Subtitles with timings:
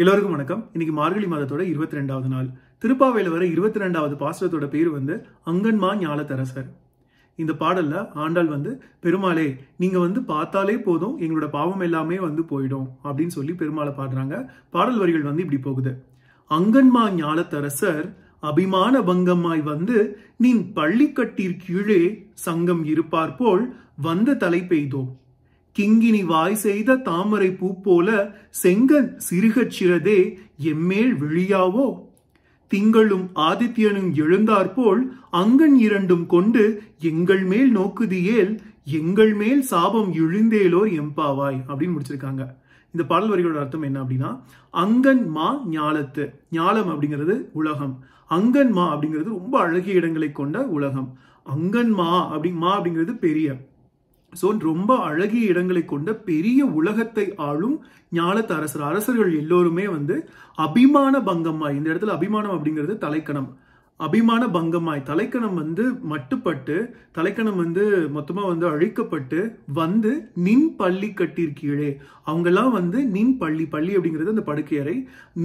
[0.00, 0.70] எல்லோருக்கும் வணக்கம்.
[0.72, 2.46] இன்னைக்கு மார்கழி மாதத்தோட இருபத்தி ரெண்டாவது நாள்.
[2.82, 5.14] திருப்பாவையில் வர இருபத்தி ரெண்டாவது பாசுரத்தோட பேர் வந்து
[5.46, 6.68] அங்கன்மா ஞாலத்தரசர்.
[7.34, 13.26] இந்த பாடல்ல ஆண்டாள் வந்து பெருமாளே நீங்க வந்து பார்த்தாலே போதும் எங்களோட பாவம் எல்லாமே வந்து போயிடும் அப்படின்னு
[13.26, 14.48] சொல்லி பெருமாளை பாடுறாங்க.
[14.70, 15.92] பாடல் வரிகள் வந்து இப்படி போகுது.
[16.50, 19.98] அங்கன்மா ஞாலத்தரசர் அபிமான பங்கம்மாய் வந்து
[20.36, 25.10] நீ பள்ளிக்கட்டிற் கீழே சங்கம் இருப்பார் போல் வந்த தலை பெய்தோம்.
[25.80, 32.08] கிங்கினி வாய் செய்த தாமரை பூ போல செங்கன் சிறுகச் சிறதே எம்மேல் விழியாவோ?
[32.70, 41.96] திங்களும் ஆதித்யனும் எழுந்தாற்போல் அங்கன் இரண்டும் கொண்டு எங்கள் மேல் நோக்குதியேல் எங்கள் மேல் சாபம் எழுந்தேலோ எம்பாவாய் அப்படின்னு
[41.96, 42.42] முடிச்சிருக்காங்க.
[42.92, 44.40] இந்த பாடல் வரிகளோட அர்த்தம் என்ன அப்படின்னா
[44.74, 46.34] அங்கன் மா ஞாலத்து.
[46.52, 48.04] ஞாலம் அப்படிங்கிறது உலகம்.
[48.30, 51.18] அங்கன் மா அப்படிங்கிறது ரொம்ப அழகிய இடங்களை கொண்ட உலகம்.
[51.56, 53.68] அங்கன் மா அப்படி மா அப்படிங்கிறது பெரிய.
[54.40, 57.76] ஸோ ரொம்ப அழகிய இடங்களை கொண்ட பெரிய உலகத்தை ஆளும்
[58.12, 63.50] ஞாலத்த அரசர் அரசர்கள் எல்லோருமே வந்து அபிமான பங்கம்மா இந்த இடத்துல அபிமானம் அப்படிங்கிறது தலைக்கணம்.
[64.06, 66.76] அபிமான பங்கமாய் தலைக்கணம் வந்து மட்டுப்பட்டு
[67.16, 67.84] தலைக்கணம் வந்து
[68.16, 69.40] மொத்தமா வந்து அழிக்கப்பட்டு
[69.72, 70.12] வந்து
[70.46, 71.90] நின் பள்ளி கட்டியிருக்கீழே
[72.26, 74.96] அவங்கெல்லாம் வந்து நின் பள்ளி பள்ளி அப்படிங்கிறது அந்த படுக்கையறை.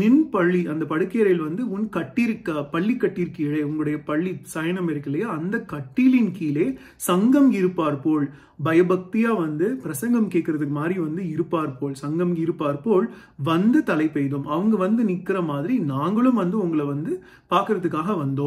[0.00, 5.28] நின் பள்ளி அந்த படுக்கையறையில் வந்து உன் கட்டிருக்க பள்ளி கட்டியிருக்கீழே உங்களுடைய பள்ளி சயனம் இருக்கு இல்லையா?
[5.38, 6.66] அந்த கட்டிலின் கீழே
[7.08, 8.26] சங்கம் இருப்பார் போல்.
[8.64, 11.94] பயபக்தியா வந்து பிரசங்கம் கேட்கறதுக்கு மாதிரி வந்து இருப்பார் போல்.
[11.94, 13.06] சங்கம் இருப்பார் போல்
[13.42, 14.46] வந்து தலை பெய்தோம்.
[14.56, 17.12] அவங்க வந்து நிக்கிற மாதிரி நாங்களும் வந்து உங்களை வந்து
[17.50, 18.40] பார்க்கறதுக்காக வந்தோம்.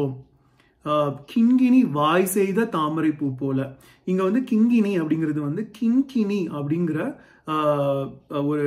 [1.30, 3.60] கிங்கினி வாய் செய்த தாமரை பூ போல.
[4.10, 6.98] இங்க வந்து கிங்கினி அப்படிங்கிறது வந்து கிங்கினி அப்படிங்கிற
[8.50, 8.64] ஒரு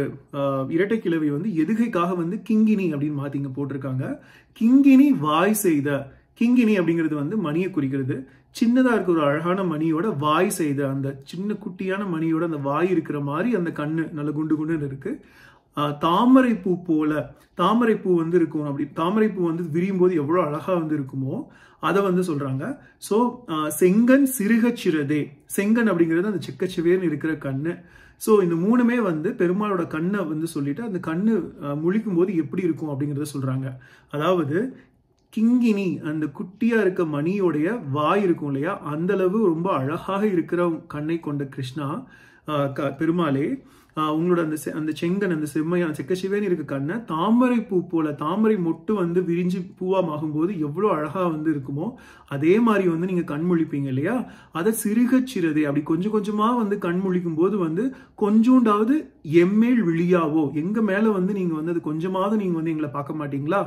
[0.75, 4.05] இரட்டை கிழவி வந்து எதுகைக்காக வந்து கிங்கினி அப்படின்னு மாத்திங்க போட்டிருக்காங்க.
[4.59, 5.89] கிங்கினி வாய் செய்த
[6.39, 8.17] கிங்கினி அப்படிங்கிறது வந்து மணியை குறிக்கிறது.
[8.59, 13.49] சின்னதா இருக்க ஒரு அழகான மணியோட வாய் செய்த அந்த சின்ன குட்டியான மணியோட அந்த வாய் இருக்கிற மாதிரி
[13.59, 15.11] அந்த கண்ணு நல்ல குண்டு குண்டுன்னு இருக்கு.
[16.05, 17.11] தாமரை பூ போல
[17.61, 18.85] தாமரை பூ வந்து இருக்கும் அப்படி.
[18.99, 21.35] தாமரை பூ வந்து விரியும் போது எவ்வளோ அழகா வந்து இருக்குமோ
[21.87, 22.63] அதை வந்து சொல்றாங்க.
[23.07, 23.15] ஸோ
[23.79, 25.21] செங்கன் சிறுகச்சிறதே.
[25.55, 27.73] செங்கன் அப்படிங்கிறது அந்த செக்கச்சிவேர்னு இருக்கிற கண்ணு.
[28.25, 31.33] ஸோ இந்த மூணுமே வந்து பெருமாளோட கண்ணை வந்து சொல்லிட்டு அந்த கண்ணு
[31.83, 33.67] முழிக்கும் போது எப்படி இருக்கும் அப்படிங்கிறத சொல்றாங்க.
[34.15, 34.57] அதாவது
[35.33, 37.67] கிங்கினி அந்த குட்டியா இருக்க மணியோடைய
[37.97, 38.73] வாய் இருக்கும் இல்லையா?
[38.93, 40.61] அந்த அளவு ரொம்ப அழகாக இருக்கிற
[40.93, 41.87] கண்ணை கொண்ட கிருஷ்ணா
[42.99, 43.45] பெருமாளே
[44.13, 49.19] உங்களோட அந்த அந்த செங்கன் அந்த செம்மையான செக்கசிவேன்னு இருக்க கண்ணை தாமரை பூ போல தாமரை மொட்டு வந்து
[49.21, 51.87] விரிஞ்சு பூவாமாகும் போது எவ்வளோ அழகா வந்து இருக்குமோ
[52.27, 54.15] அதே மாதிரி வந்து நீங்க கண் முழிப்பீங்க இல்லையா?
[54.51, 57.85] அதை சிறுகச் சிறதே அப்படி கொஞ்சம் கொஞ்சமா வந்து கண் முழிக்கும் போது வந்து
[58.23, 58.97] கொஞ்சோண்டாவது
[59.43, 63.61] எம்மேல் விழியாவோ எங்க மேல வந்து நீங்க வந்து அது கொஞ்சமாவது நீங்க வந்து எங்களை பார்க்க மாட்டீங்களா?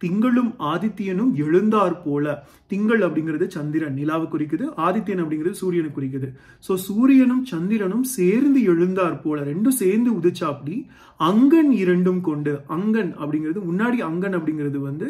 [0.00, 2.24] திங்களும் ஆதித்யனும் எழுந்தார் போல.
[2.66, 6.28] திங்கள் அப்படிங்கிறது சந்திரன் நிலாவை குறிக்குது ஆதித்யன் அப்படிங்கிறது சூரியனை குறிக்குது.
[6.64, 10.76] ஸோ சூரியனும் சந்திரனும் சேர்ந்து எழுந்தார் போல ரெண்டும் சேர்ந்து உதிச்சா அப்படி
[11.20, 15.08] அங்கன் இரண்டும் கொண்டு அங்கன் அப்படிங்கிறது முன்னாடி அங்கன் அப்படிங்கிறது வந்து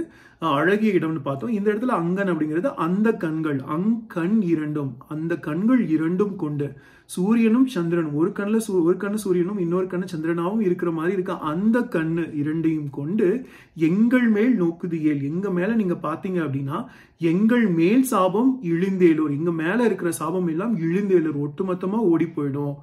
[0.52, 1.54] அழகிய இடம்னு பார்த்தோம்.
[1.58, 3.60] இந்த இடத்துல அங்கன் அப்படிங்கிறது அந்த கண்கள்.
[3.76, 4.92] அங்கண் இரண்டும்.
[5.14, 6.66] அந்த கண்கள் இரண்டும் கொண்டு
[7.14, 8.16] சூரியனும் சந்திரனும்.
[8.20, 13.28] ஒரு கண்ணில் ஒரு கண்ணு சூரியனும் இன்னொரு கண்ணு சந்திரனாவும் இருக்கிற மாதிரி இருக்க அந்த கண்ணு இரண்டையும் கொண்டு
[13.88, 15.22] எங்கள் மேல் நோக்குதியேல்.
[15.30, 16.78] எங்க மேல நீங்க பாத்தீங்க அப்படின்னா
[17.32, 19.36] எங்கள் மேல் சாபம் இழிந்தேலூர்.
[19.38, 21.42] எங்க மேல இருக்கிற சாபம் எல்லாம் இழிந்தேலூர்.
[21.46, 22.74] ஒட்டுமொத்தமா ஓடி போயிடும்.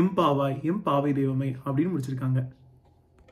[0.00, 2.40] எம் பாவாய் எம் பாவை தெய்வமை அப்படின்னு முடிச்சிருக்காங்க.